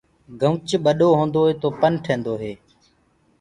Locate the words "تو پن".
1.61-1.93